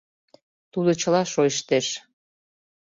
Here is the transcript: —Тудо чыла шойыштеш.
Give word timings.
—Тудо 0.71 0.91
чыла 1.01 1.21
шойыштеш. 1.33 1.87